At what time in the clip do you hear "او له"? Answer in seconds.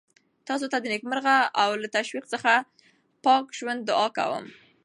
1.61-1.87